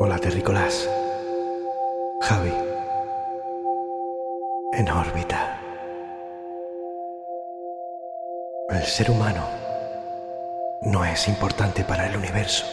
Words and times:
Hola 0.00 0.16
terrícolas. 0.20 0.88
Javi. 2.20 2.52
En 4.70 4.88
órbita. 4.88 5.60
El 8.70 8.84
ser 8.84 9.10
humano 9.10 9.44
no 10.82 11.04
es 11.04 11.26
importante 11.26 11.82
para 11.82 12.06
el 12.06 12.16
universo, 12.16 12.64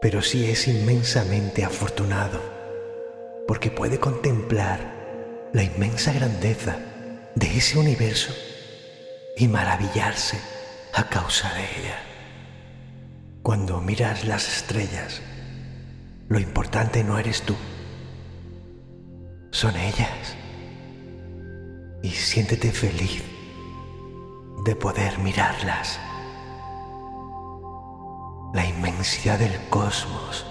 pero 0.00 0.20
sí 0.20 0.50
es 0.50 0.66
inmensamente 0.66 1.64
afortunado 1.64 2.40
porque 3.46 3.70
puede 3.70 4.00
contemplar 4.00 4.80
la 5.52 5.62
inmensa 5.62 6.12
grandeza 6.12 6.76
de 7.36 7.56
ese 7.56 7.78
universo 7.78 8.34
y 9.36 9.46
maravillarse 9.46 10.40
a 10.92 11.08
causa 11.08 11.54
de 11.54 11.60
ella. 11.60 11.98
Cuando 13.44 13.80
miras 13.80 14.24
las 14.24 14.48
estrellas, 14.48 15.22
lo 16.28 16.40
importante 16.40 17.04
no 17.04 17.18
eres 17.18 17.42
tú, 17.42 17.54
son 19.50 19.76
ellas. 19.76 20.36
Y 22.02 22.10
siéntete 22.10 22.72
feliz 22.72 23.22
de 24.64 24.76
poder 24.76 25.18
mirarlas. 25.18 25.98
La 28.52 28.66
inmensidad 28.66 29.38
del 29.38 29.56
cosmos 29.70 30.46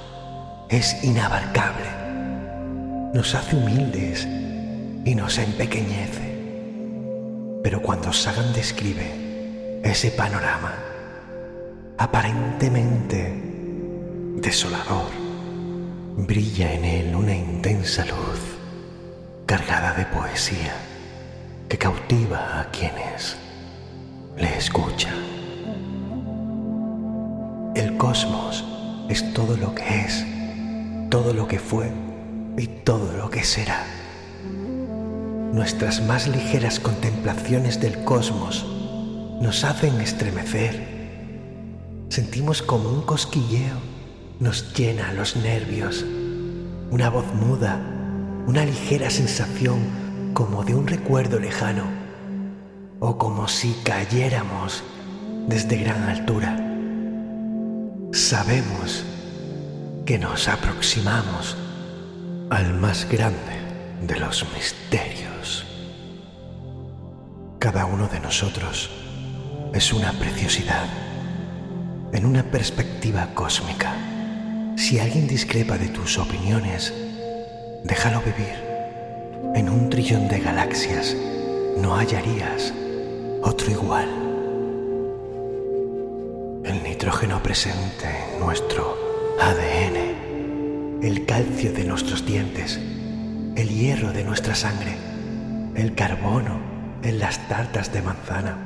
es 0.69 1.03
inabarcable. 1.03 1.89
Nos 3.13 3.35
hace 3.35 3.55
humildes 3.55 4.25
y 5.05 5.15
nos 5.15 5.37
empequeñece. 5.37 6.35
Pero 7.63 7.81
cuando 7.81 8.11
Sagan 8.13 8.53
describe 8.53 9.81
ese 9.83 10.11
panorama 10.11 10.73
aparentemente 11.97 13.41
desolador, 14.35 15.24
brilla 16.17 16.71
en 16.71 16.85
él 16.85 17.15
una 17.15 17.35
intensa 17.35 18.05
luz 18.05 18.39
cargada 19.45 19.93
de 19.93 20.05
poesía 20.05 20.73
que 21.67 21.77
cautiva 21.77 22.61
a 22.61 22.71
quienes 22.71 23.35
le 24.37 24.57
escuchan. 24.57 25.13
El 27.75 27.97
cosmos 27.97 28.63
es 29.09 29.33
todo 29.33 29.57
lo 29.57 29.75
que 29.75 29.83
es, 30.05 30.25
todo 31.09 31.33
lo 31.33 31.47
que 31.49 31.59
fue 31.59 31.91
y 32.57 32.67
todo 32.67 33.11
lo 33.17 33.29
que 33.29 33.43
será. 33.43 33.83
Nuestras 35.51 36.01
más 36.01 36.27
ligeras 36.27 36.79
contemplaciones 36.79 37.81
del 37.81 38.03
cosmos 38.05 38.65
nos 39.41 39.65
hacen 39.65 39.99
estremecer. 39.99 40.95
Sentimos 42.07 42.61
como 42.61 42.89
un 42.89 43.01
cosquilleo 43.01 43.94
nos 44.39 44.73
llena 44.73 45.13
los 45.13 45.35
nervios, 45.35 46.05
una 46.91 47.09
voz 47.09 47.25
muda, 47.33 47.79
una 48.47 48.65
ligera 48.65 49.09
sensación 49.09 50.31
como 50.33 50.63
de 50.63 50.75
un 50.75 50.87
recuerdo 50.87 51.39
lejano 51.39 51.83
o 52.99 53.17
como 53.17 53.47
si 53.47 53.73
cayéramos 53.83 54.83
desde 55.47 55.77
gran 55.77 56.03
altura. 56.03 56.57
Sabemos 58.11 59.05
que 60.05 60.19
nos 60.19 60.47
aproximamos 60.47 61.57
al 62.49 62.73
más 62.73 63.07
grande 63.09 63.37
de 64.05 64.19
los 64.19 64.45
misterios. 64.53 65.65
Cada 67.59 67.85
uno 67.85 68.07
de 68.07 68.19
nosotros 68.19 68.89
es 69.73 69.91
una 69.93 70.11
preciosidad 70.13 70.87
en 72.13 72.25
una 72.25 72.43
perspectiva 72.43 73.27
cósmica. 73.33 74.14
Si 74.77 74.99
alguien 74.99 75.25
discrepa 75.25 75.77
de 75.77 75.87
tus 75.87 76.17
opiniones, 76.17 76.93
déjalo 77.83 78.21
vivir. 78.21 78.53
En 79.55 79.69
un 79.69 79.89
trillón 79.89 80.27
de 80.27 80.39
galaxias 80.39 81.15
no 81.77 81.95
hallarías 81.95 82.73
otro 83.41 83.71
igual. 83.71 84.09
El 86.65 86.83
nitrógeno 86.83 87.41
presente 87.41 88.05
en 88.33 88.39
nuestro 88.41 88.97
ADN, 89.39 91.01
el 91.01 91.25
calcio 91.25 91.71
de 91.71 91.85
nuestros 91.85 92.25
dientes, 92.25 92.77
el 93.55 93.69
hierro 93.69 94.11
de 94.11 94.25
nuestra 94.25 94.55
sangre, 94.55 94.97
el 95.75 95.95
carbono 95.95 96.59
en 97.01 97.19
las 97.19 97.47
tartas 97.47 97.93
de 97.93 98.01
manzana, 98.01 98.57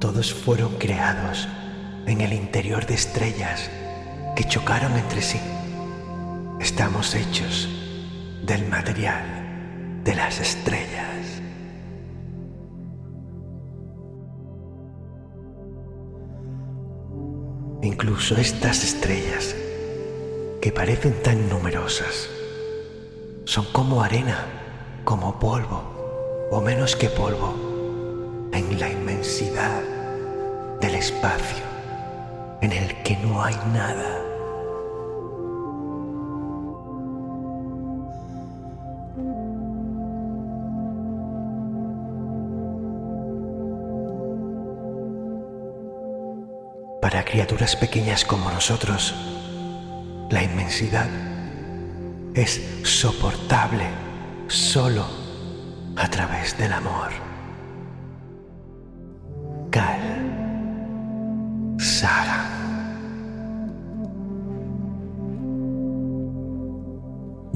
todos 0.00 0.32
fueron 0.32 0.78
creados 0.78 1.48
en 2.06 2.22
el 2.22 2.32
interior 2.32 2.86
de 2.86 2.94
estrellas 2.94 3.70
que 4.34 4.44
chocaron 4.44 4.96
entre 4.96 5.22
sí. 5.22 5.40
Estamos 6.60 7.14
hechos 7.14 7.68
del 8.44 8.66
material 8.68 10.02
de 10.02 10.14
las 10.14 10.40
estrellas. 10.40 11.42
Incluso 17.82 18.36
estas 18.36 18.82
estrellas, 18.82 19.54
que 20.60 20.72
parecen 20.72 21.22
tan 21.22 21.48
numerosas, 21.48 22.28
son 23.44 23.66
como 23.72 24.02
arena, 24.02 24.46
como 25.04 25.38
polvo, 25.38 26.48
o 26.50 26.60
menos 26.60 26.96
que 26.96 27.08
polvo, 27.08 28.48
en 28.52 28.80
la 28.80 28.90
inmensidad 28.90 29.82
del 30.80 30.94
espacio 30.94 31.73
en 32.64 32.72
el 32.72 33.02
que 33.02 33.16
no 33.18 33.42
hay 33.42 33.54
nada. 33.72 34.20
Para 47.02 47.24
criaturas 47.24 47.76
pequeñas 47.76 48.24
como 48.24 48.50
nosotros, 48.50 49.14
la 50.30 50.42
inmensidad 50.42 51.08
es 52.34 52.62
soportable 52.82 53.86
solo 54.48 55.04
a 55.96 56.08
través 56.08 56.56
del 56.56 56.72
amor. 56.72 57.23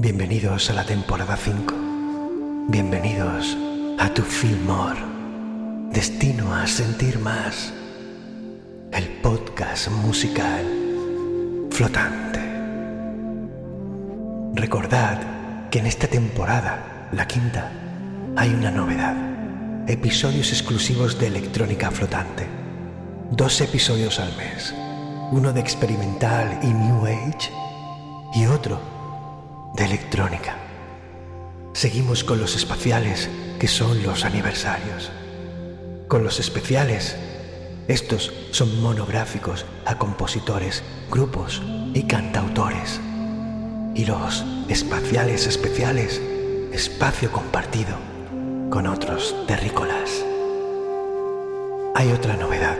Bienvenidos 0.01 0.69
a 0.69 0.73
la 0.75 0.85
temporada 0.85 1.35
5. 1.35 1.75
Bienvenidos 2.69 3.57
a 3.99 4.07
tu 4.13 4.23
More. 4.65 4.97
Destino 5.91 6.55
a 6.55 6.65
sentir 6.67 7.19
más 7.19 7.73
el 8.93 9.09
podcast 9.21 9.89
musical 9.89 10.63
flotante. 11.69 12.39
Recordad 14.53 15.69
que 15.69 15.79
en 15.79 15.87
esta 15.87 16.07
temporada, 16.07 17.09
la 17.11 17.27
quinta, 17.27 17.69
hay 18.37 18.53
una 18.53 18.71
novedad. 18.71 19.17
Episodios 19.85 20.53
exclusivos 20.53 21.19
de 21.19 21.27
electrónica 21.27 21.91
flotante. 21.91 22.47
Dos 23.31 23.59
episodios 23.59 24.17
al 24.21 24.33
mes. 24.37 24.73
Uno 25.33 25.51
de 25.51 25.59
experimental 25.59 26.57
y 26.63 26.67
New 26.67 27.05
Age 27.05 27.51
y 28.33 28.45
otro 28.45 28.98
de 29.75 29.85
electrónica. 29.85 30.57
Seguimos 31.73 32.23
con 32.23 32.39
los 32.39 32.55
espaciales, 32.55 33.29
que 33.59 33.67
son 33.67 34.03
los 34.03 34.25
aniversarios. 34.25 35.11
Con 36.07 36.23
los 36.23 36.39
especiales 36.39 37.15
estos 37.89 38.31
son 38.51 38.83
monográficos 38.83 39.65
a 39.83 39.97
compositores, 39.97 40.83
grupos 41.09 41.59
y 41.95 42.03
cantautores. 42.03 43.01
Y 43.95 44.05
los 44.05 44.45
espaciales 44.67 45.47
especiales, 45.47 46.21
espacio 46.71 47.31
compartido 47.31 47.97
con 48.69 48.85
otros 48.85 49.35
terrícolas. 49.47 50.23
Hay 51.95 52.11
otra 52.11 52.35
novedad, 52.35 52.77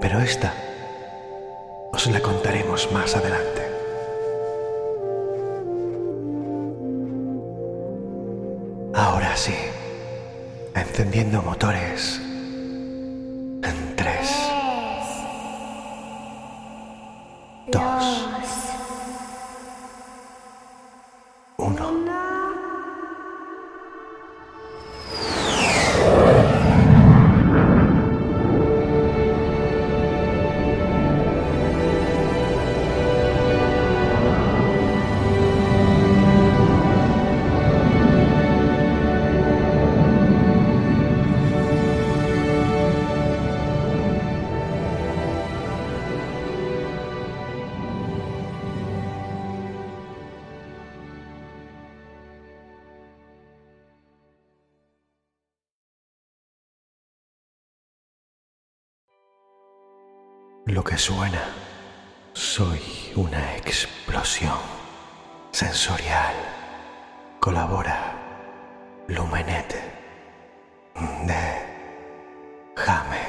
pero 0.00 0.20
esta 0.20 0.54
os 1.92 2.06
la 2.06 2.20
contaremos 2.20 2.90
más 2.92 3.14
adelante. 3.16 3.65
Encendiendo 10.96 11.42
motores 11.42 12.22
que 60.86 60.96
suena. 60.96 61.42
Soy 62.32 62.80
una 63.16 63.56
explosión 63.56 64.58
sensorial. 65.50 66.34
Colabora 67.40 68.12
Lumenet 69.08 69.74
de 71.26 71.44
Hamek. 72.76 73.25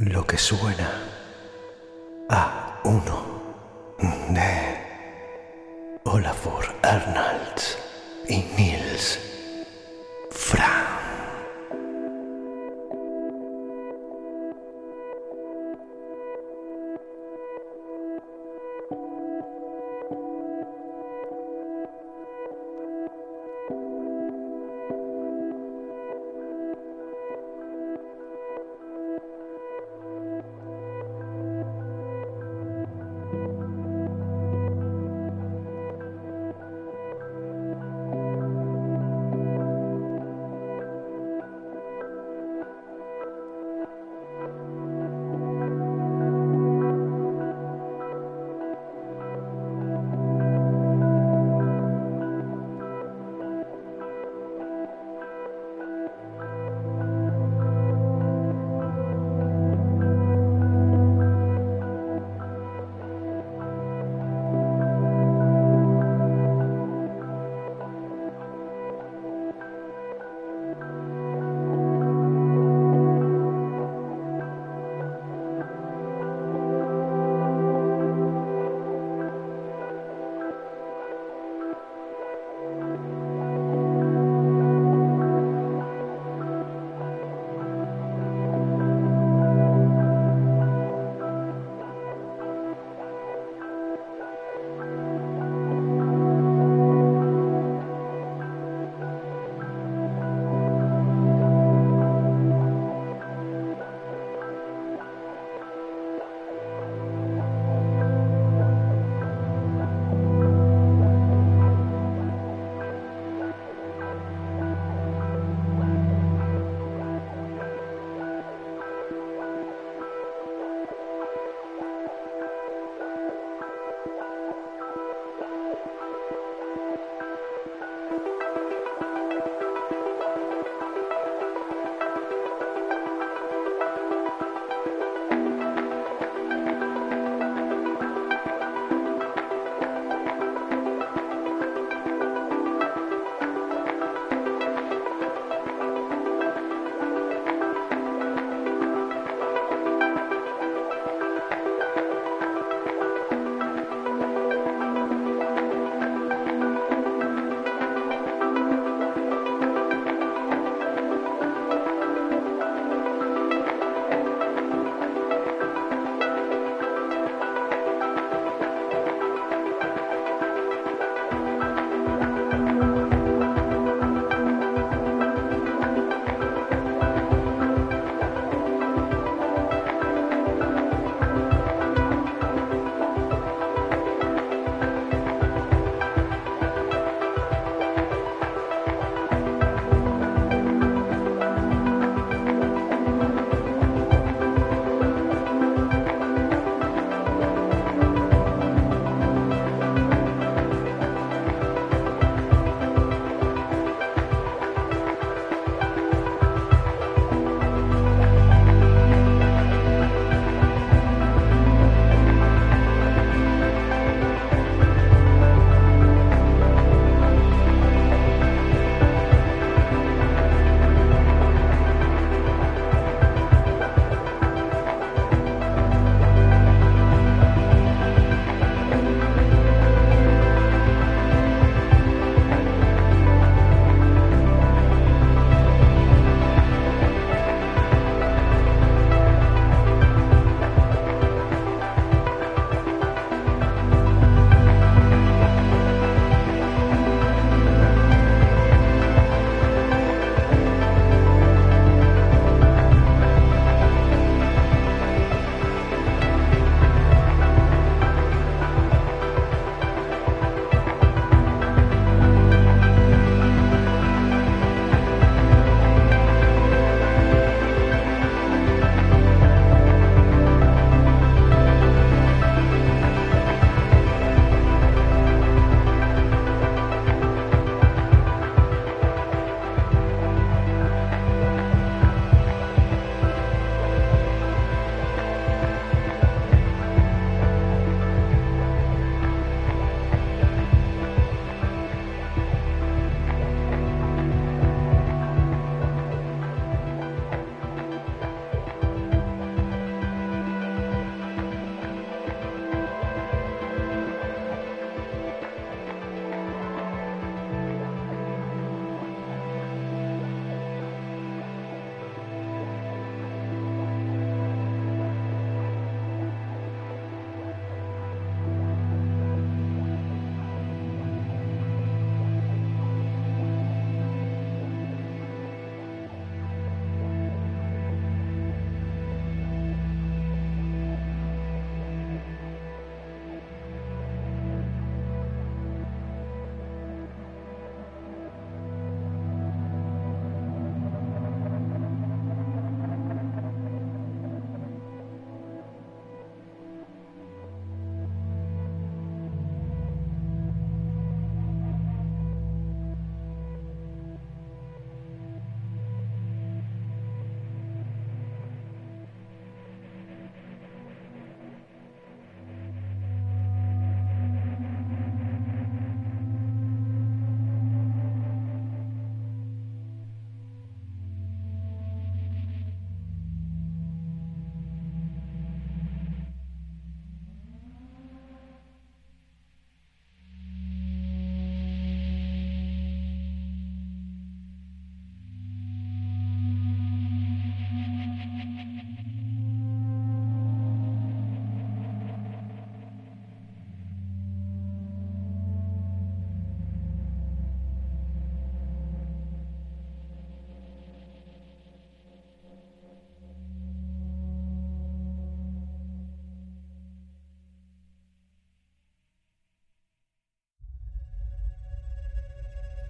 Lo 0.00 0.24
que 0.26 0.38
suena 0.38 0.90
a 2.30 2.80
uno 2.84 3.42
de 4.28 4.78
Olafur 6.04 6.64
Arnalds 6.82 7.78
y 8.28 8.42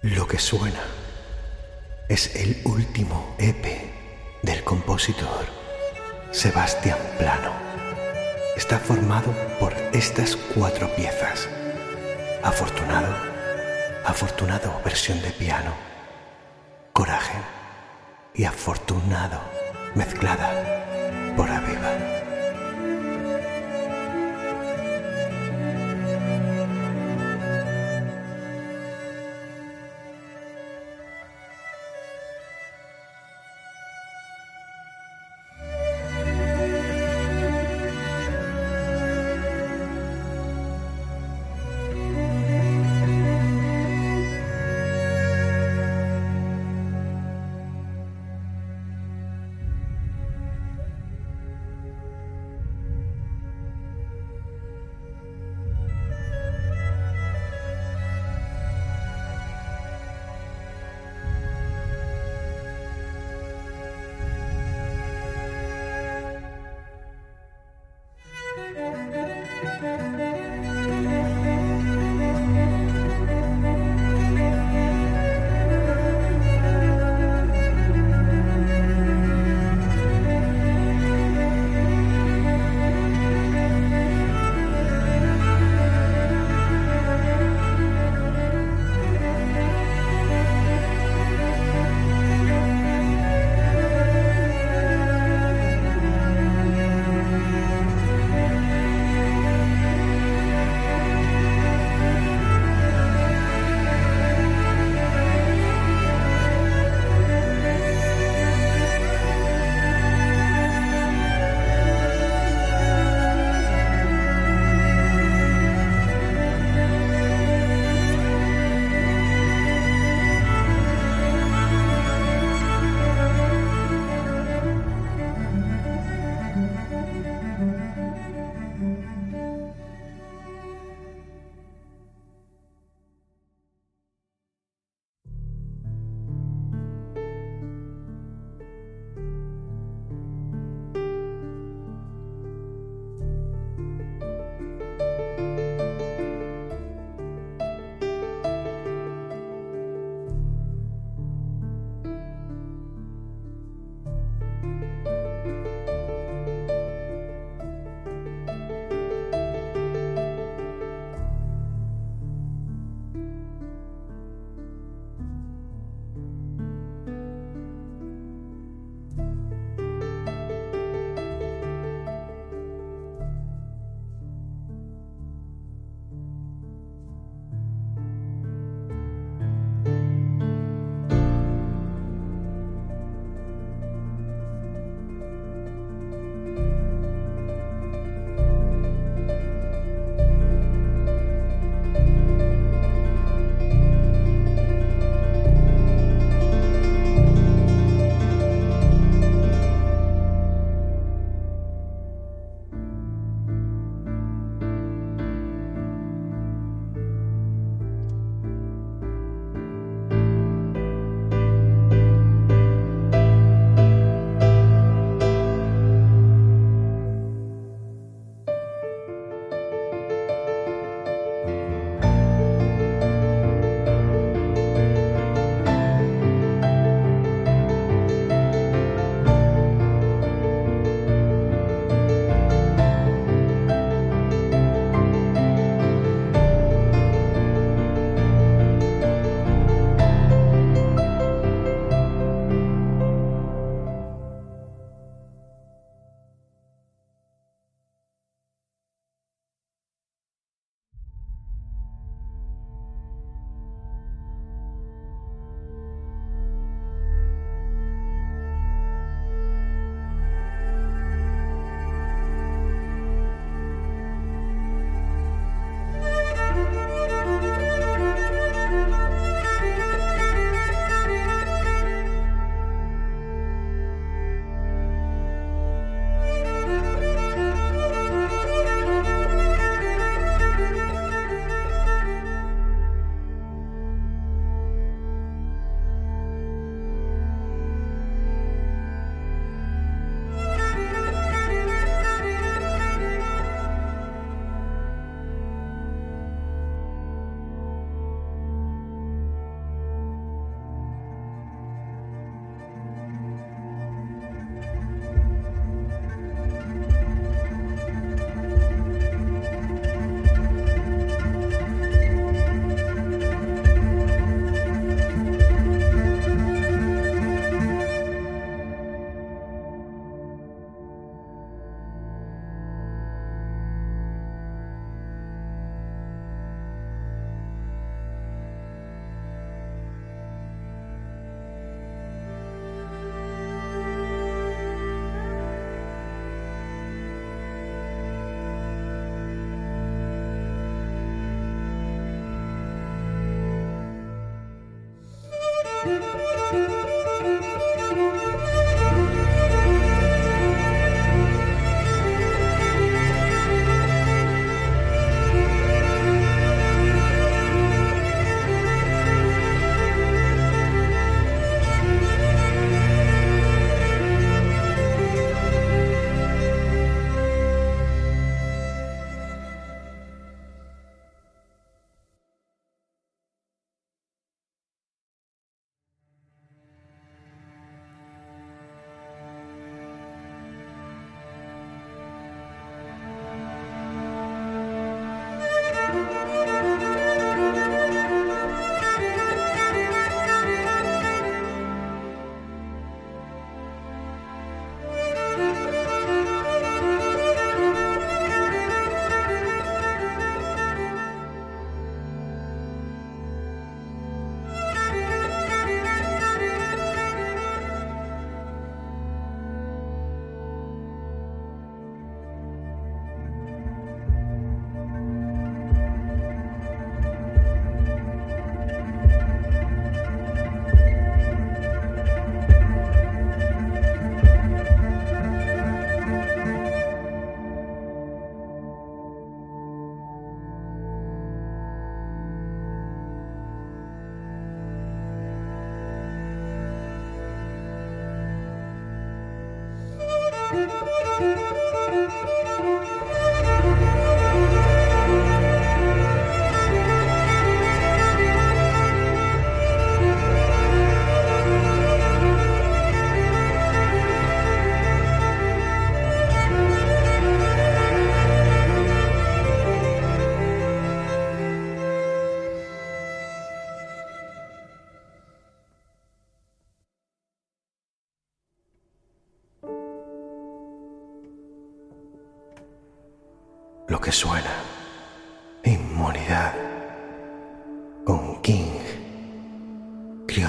Lo 0.01 0.29
que 0.29 0.39
suena 0.39 0.79
es 2.07 2.33
el 2.37 2.61
último 2.63 3.35
EP 3.37 3.65
del 4.41 4.63
compositor 4.63 5.45
Sebastián 6.31 6.97
Plano. 7.17 7.51
Está 8.55 8.79
formado 8.79 9.35
por 9.59 9.73
estas 9.91 10.37
cuatro 10.55 10.89
piezas. 10.95 11.49
Afortunado, 12.43 13.13
afortunado 14.05 14.81
versión 14.85 15.21
de 15.21 15.31
piano, 15.31 15.73
coraje 16.93 17.37
y 18.33 18.45
afortunado 18.45 19.41
mezclada 19.95 21.33
por 21.35 21.49
Aviva. 21.49 22.08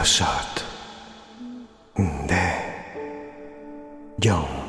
deixat 0.01 0.65
un 2.01 2.27
de 2.27 2.45
Young. 4.25 4.60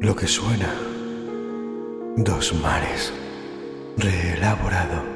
Lo 0.00 0.14
que 0.14 0.26
suena. 0.26 0.72
Dos 2.16 2.54
mares. 2.54 3.12
Reelaborado 3.96 5.15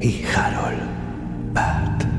y 0.00 0.24
Harold 0.24 0.82
Bat. 1.52 2.15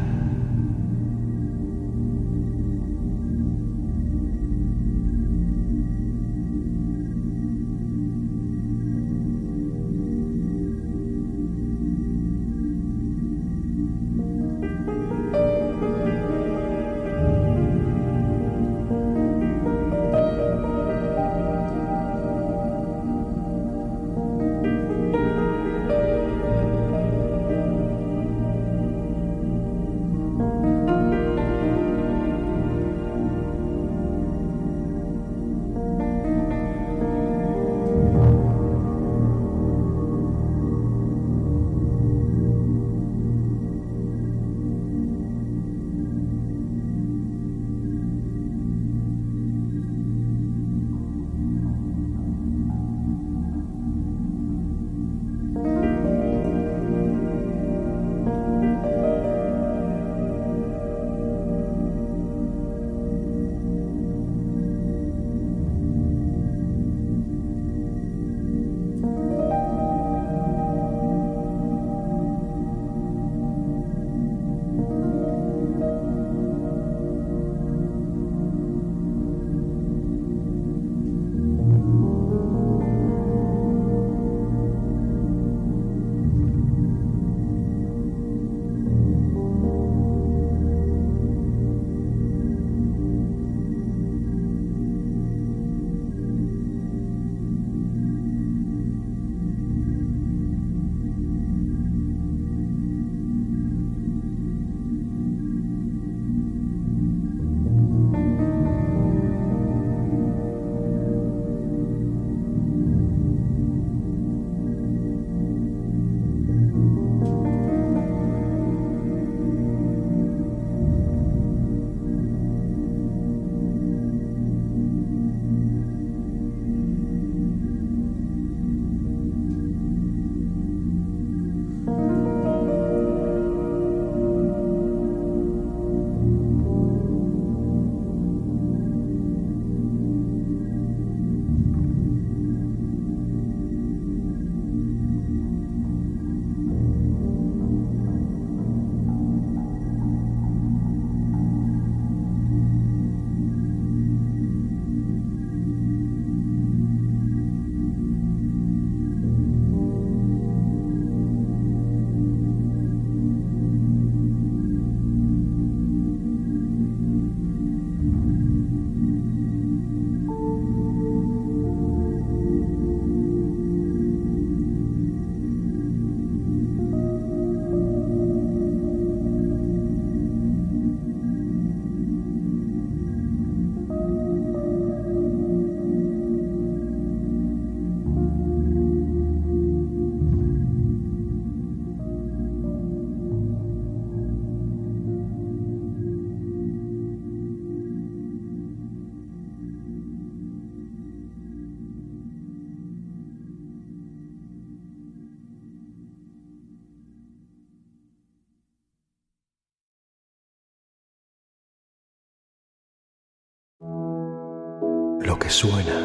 Suena, 215.50 216.00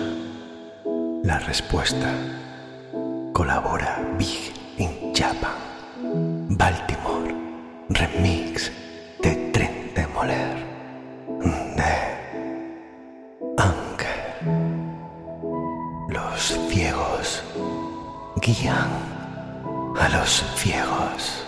la 1.23 1.39
respuesta. 1.41 2.13
Colabora 3.33 4.01
Big 4.19 4.53
in 4.79 5.13
Japan. 5.15 5.57
Baltimore. 6.51 7.35
Remix 7.89 8.71
de 9.23 9.35
Tren 9.53 9.93
de. 9.95 10.05
De 11.77 11.95
Ángel. 13.59 14.21
Los 16.09 16.59
ciegos 16.69 17.43
guían 18.41 18.91
a 19.99 20.09
los 20.09 20.45
ciegos. 20.57 21.42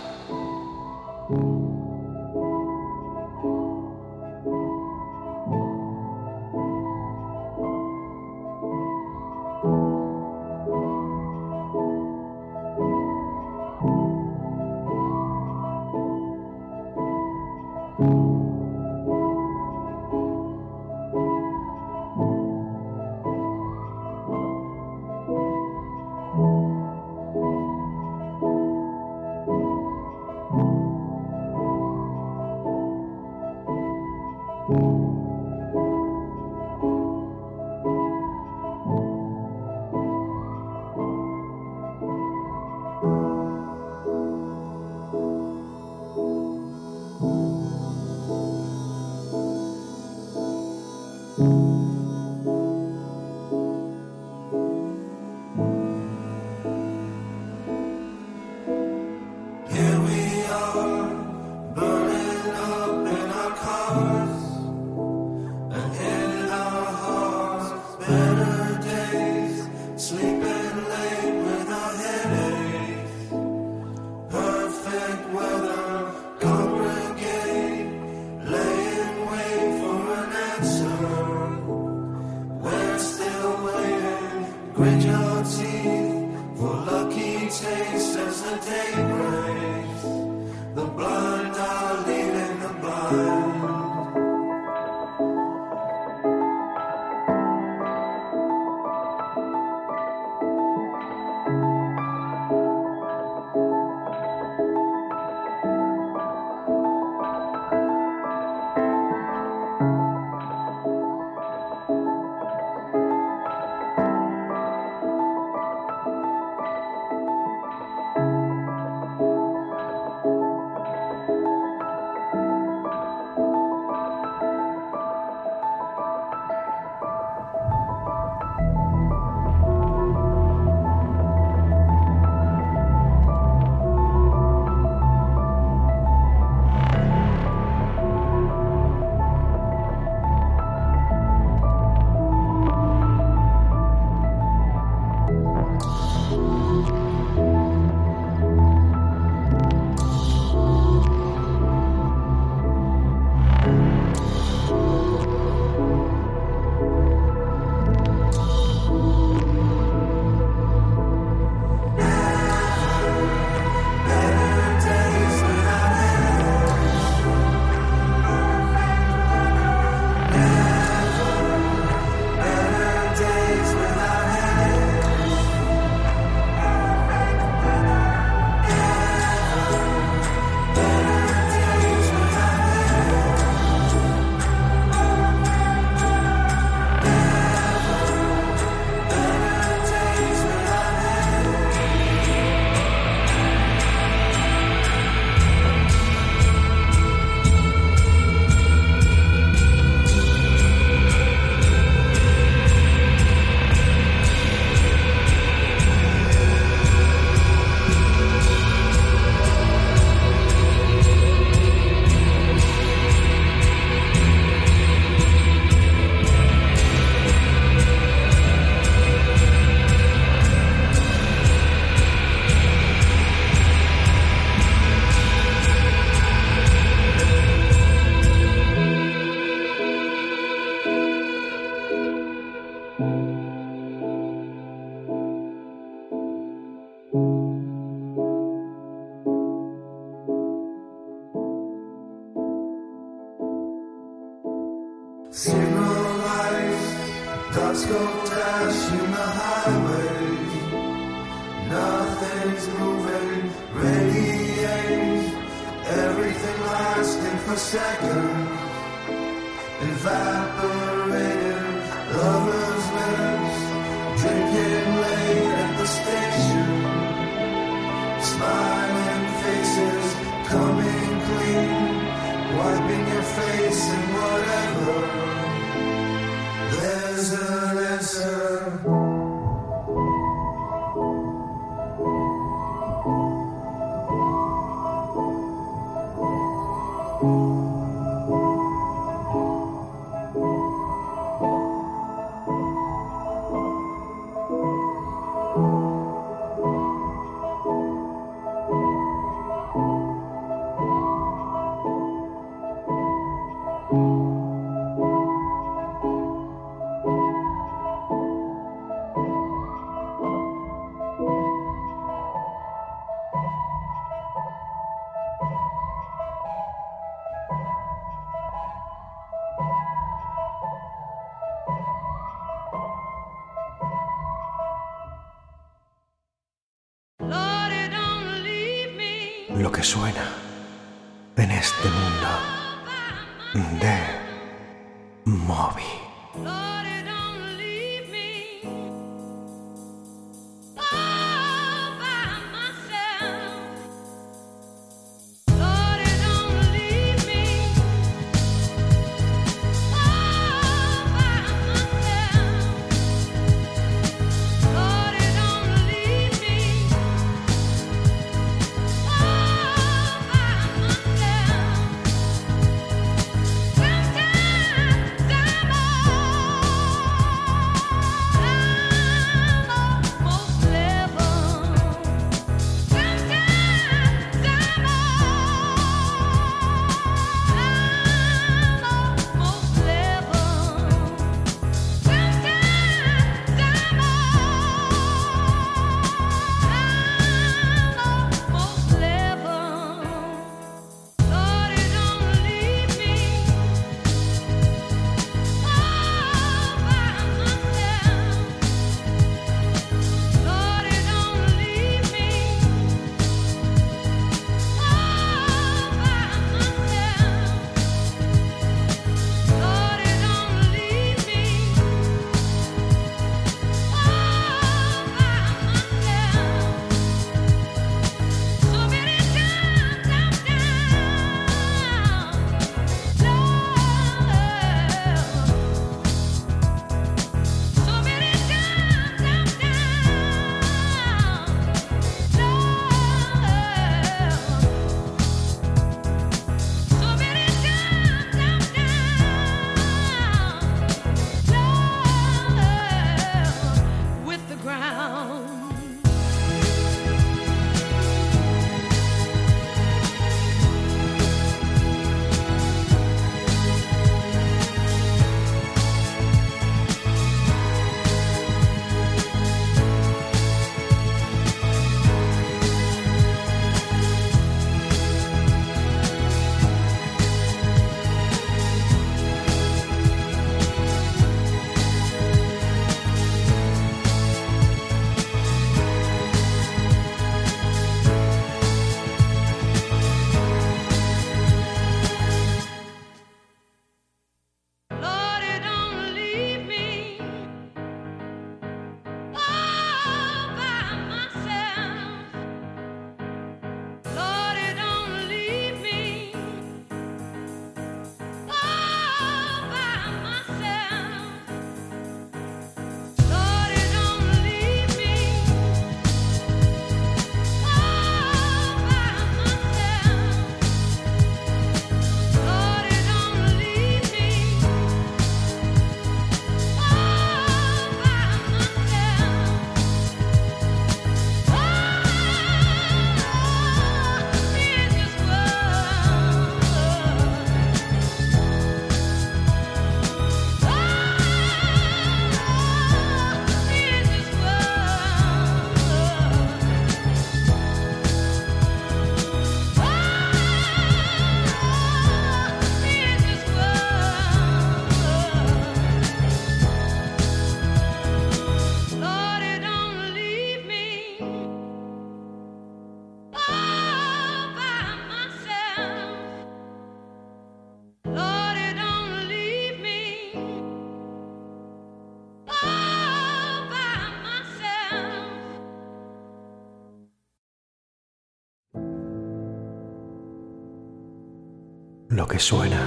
Que 572.35 572.41
suena, 572.41 572.83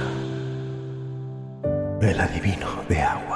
el 2.03 2.19
adivino 2.19 2.83
de 2.87 3.01
agua, 3.01 3.28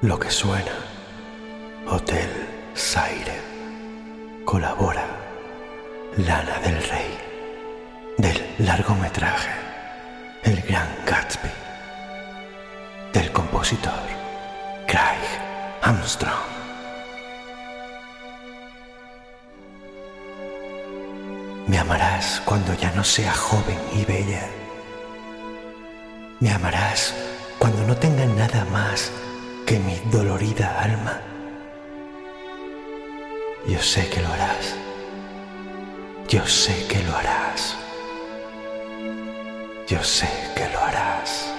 Lo 0.00 0.18
que 0.18 0.30
suena. 0.30 0.72
Hotel 1.88 2.30
Zaire. 2.76 3.40
Colabora. 4.44 5.04
Lana 6.16 6.58
del 6.60 6.80
Rey. 6.88 7.18
Del 8.16 8.54
largometraje. 8.58 9.50
El 10.44 10.62
Gran 10.62 10.88
Gatsby. 11.04 11.50
Del 13.12 13.32
compositor. 13.32 13.92
Craig 14.86 15.18
Armstrong. 15.82 16.58
Me 21.66 21.78
amarás 21.78 22.40
cuando 22.44 22.72
ya 22.74 22.92
no 22.92 23.02
sea 23.02 23.34
joven 23.34 23.78
y 23.92 24.04
bella. 24.04 24.48
Me 26.40 26.50
amarás 26.52 27.12
cuando 27.70 27.86
no 27.86 27.96
tenga 27.98 28.24
nada 28.24 28.64
más 28.72 29.10
que 29.66 29.78
mi 29.78 30.00
dolorida 30.10 30.80
alma. 30.80 31.20
Yo 33.66 33.78
sé 33.82 34.08
que 34.08 34.22
lo 34.22 34.28
harás. 34.28 34.74
Yo 36.28 36.46
sé 36.46 36.86
que 36.88 37.02
lo 37.02 37.14
harás. 37.14 37.76
Yo 39.86 40.02
sé 40.02 40.30
que 40.56 40.66
lo 40.70 40.80
harás. 40.80 41.57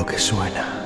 Lo 0.00 0.06
que 0.06 0.18
suena. 0.18 0.79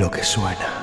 Lo 0.00 0.10
que 0.10 0.24
suena. 0.24 0.79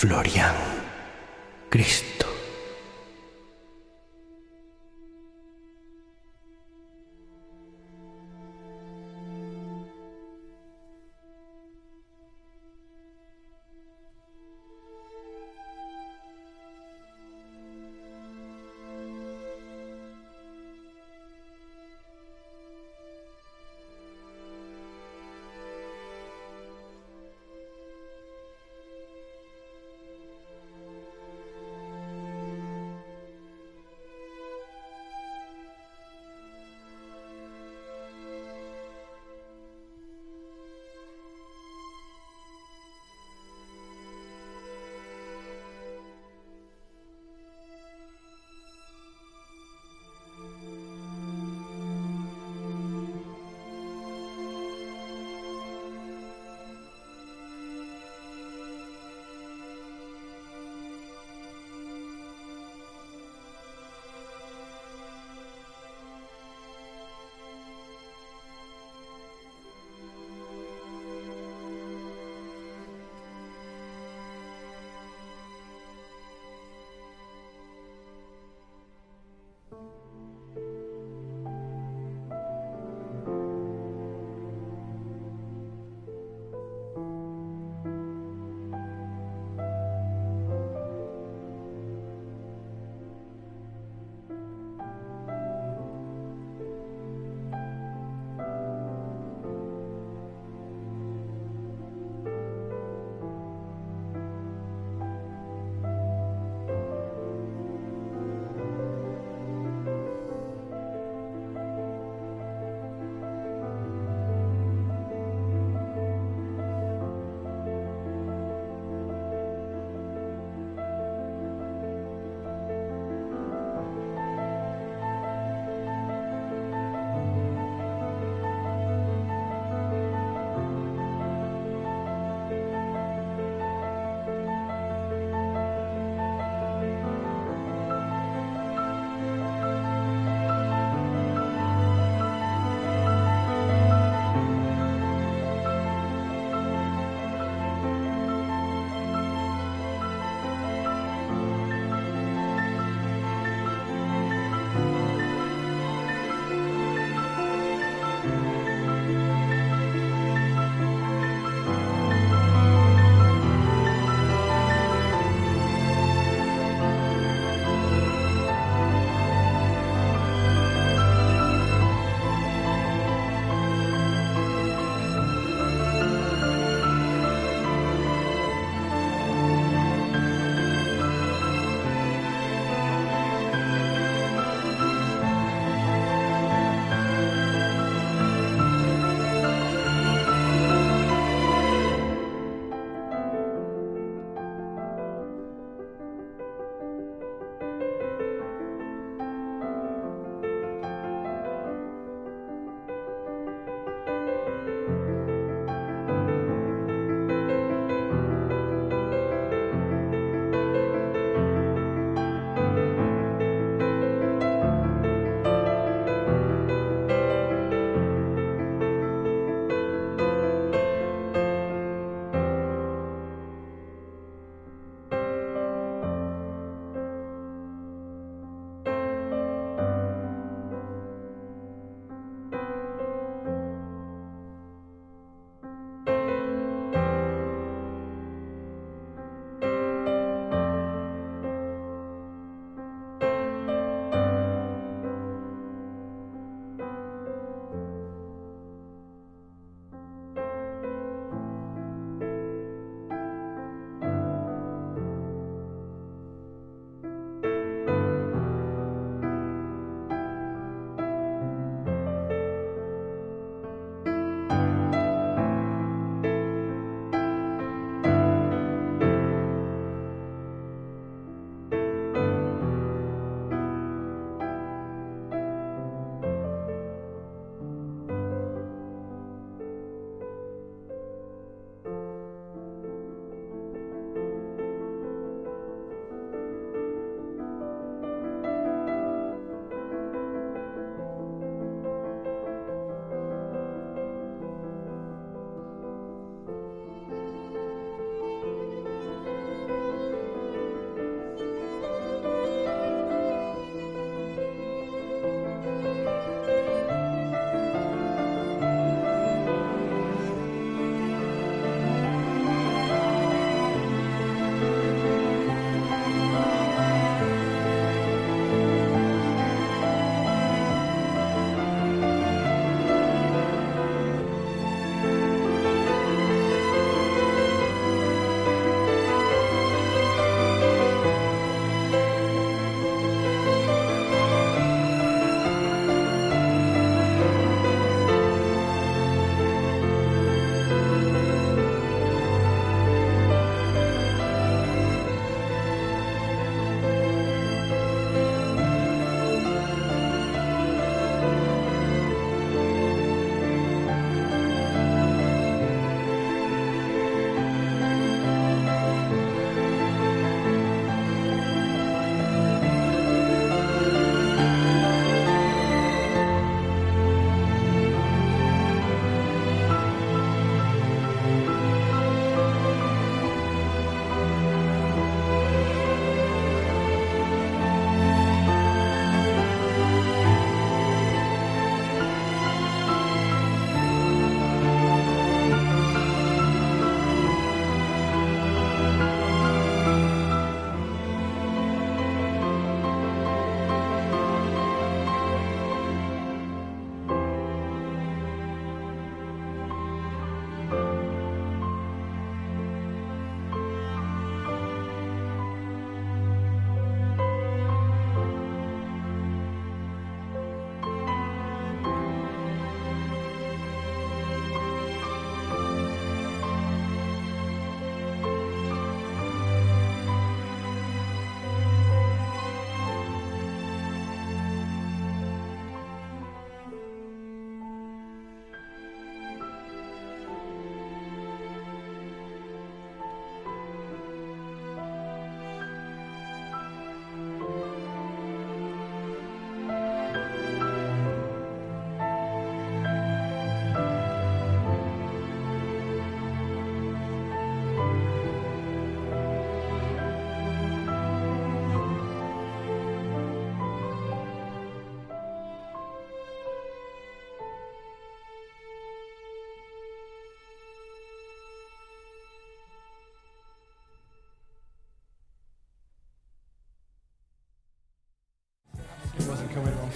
Florian 0.00 0.69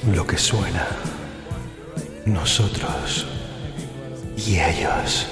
lo 0.03 0.27
que 0.27 0.37
suena. 0.37 0.87
Nosotros 2.27 3.27
y 4.37 4.59
ellos. 4.59 5.27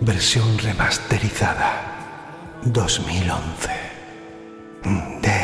Versión 0.00 0.58
remasterizada 0.58 2.58
2011. 2.64 3.70
De 5.22 5.41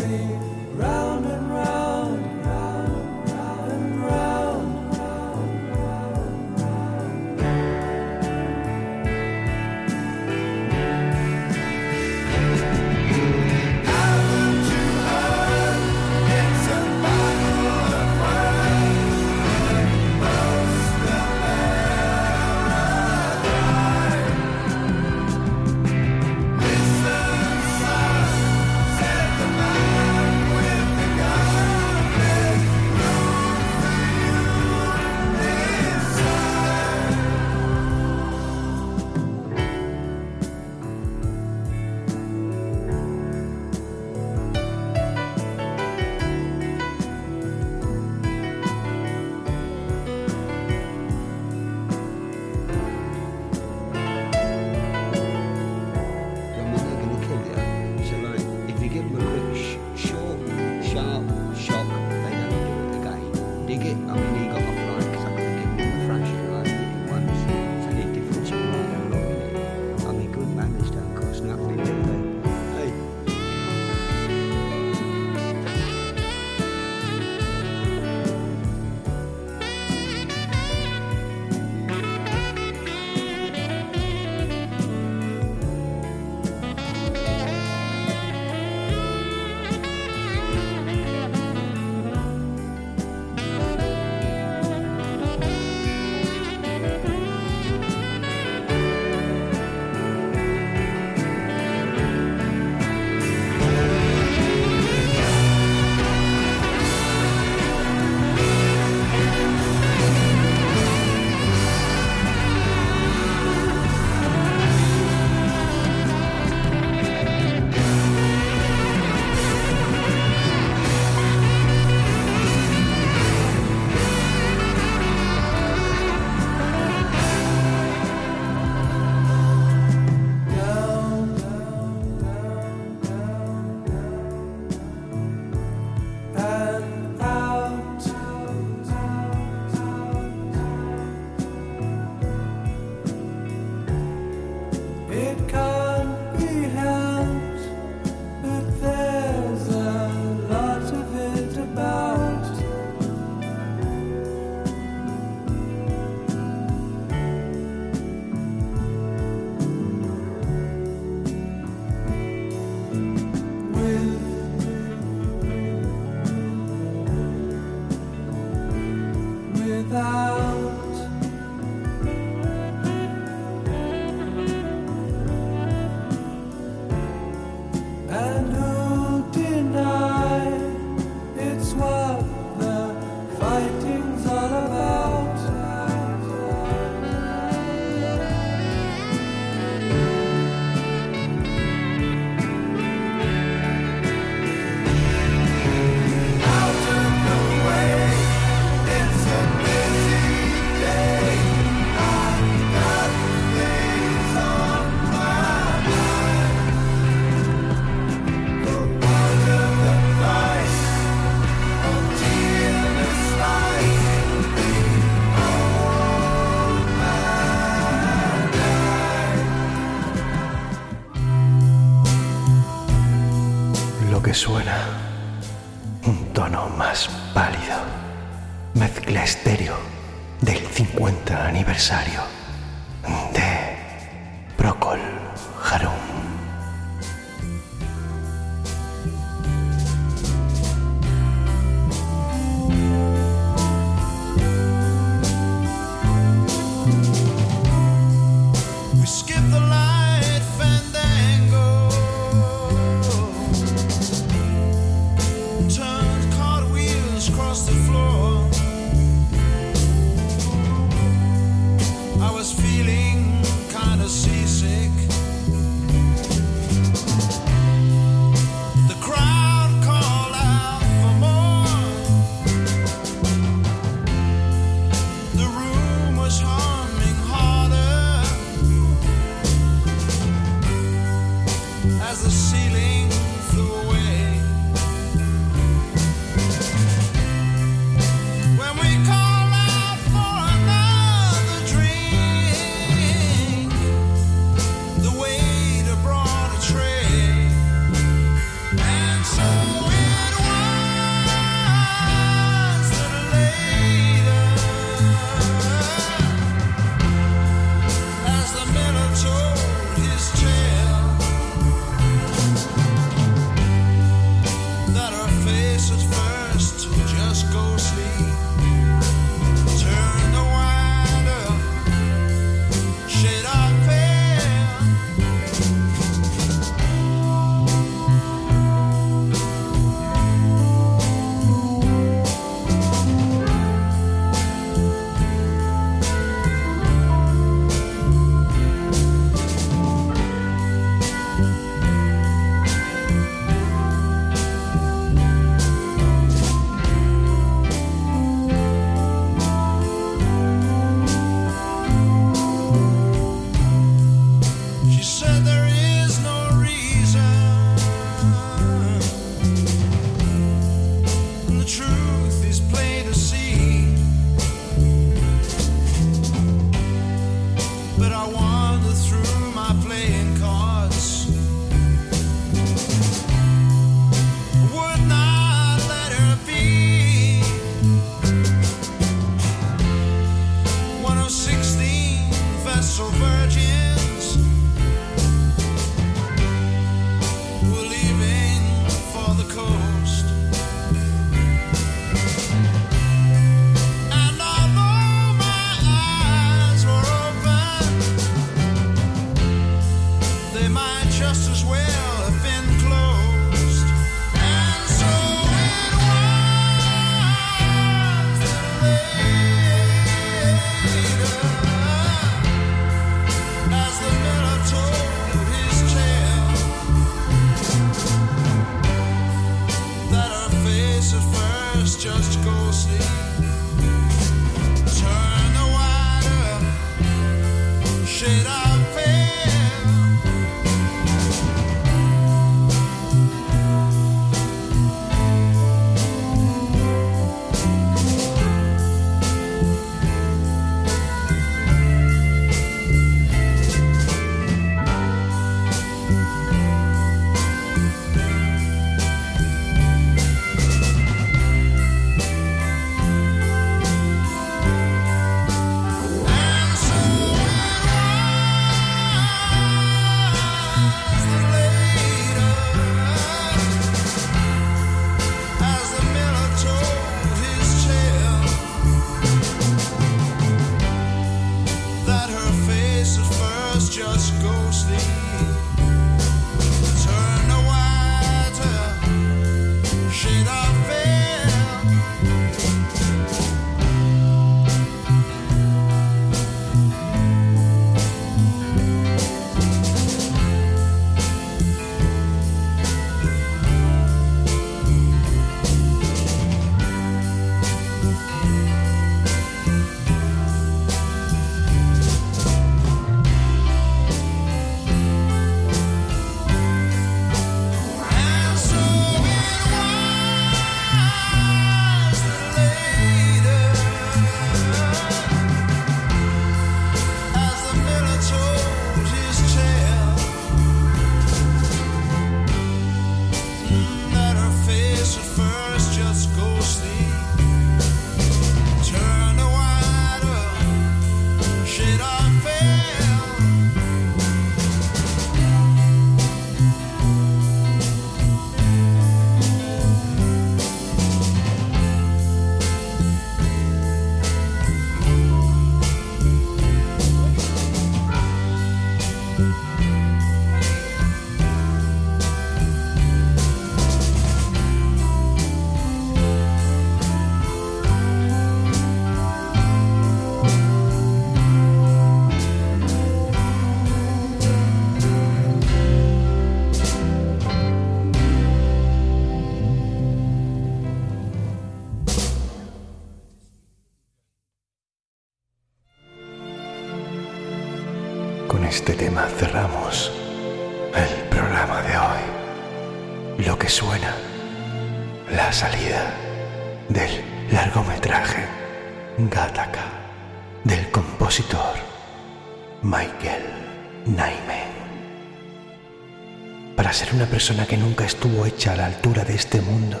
persona 597.42 597.66
que 597.66 597.76
nunca 597.76 598.04
estuvo 598.04 598.46
hecha 598.46 598.72
a 598.72 598.76
la 598.76 598.86
altura 598.86 599.24
de 599.24 599.34
este 599.34 599.60
mundo, 599.60 600.00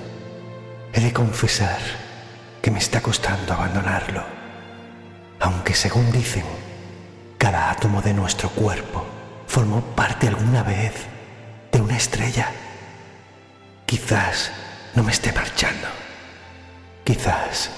he 0.92 1.00
de 1.00 1.12
confesar 1.12 1.80
que 2.62 2.70
me 2.70 2.78
está 2.78 3.00
costando 3.00 3.52
abandonarlo. 3.52 4.22
Aunque 5.40 5.74
según 5.74 6.12
dicen, 6.12 6.44
cada 7.38 7.72
átomo 7.72 8.00
de 8.00 8.14
nuestro 8.14 8.48
cuerpo 8.50 9.04
formó 9.48 9.80
parte 9.80 10.28
alguna 10.28 10.62
vez 10.62 10.92
de 11.72 11.80
una 11.80 11.96
estrella. 11.96 12.48
Quizás 13.86 14.52
no 14.94 15.02
me 15.02 15.10
esté 15.10 15.32
marchando. 15.32 15.88
Quizás 17.02 17.70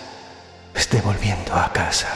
esté 0.75 1.01
volviendo 1.01 1.55
a 1.55 1.73
casa. 1.73 2.09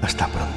Hasta 0.00 0.28
pronto, 0.28 0.53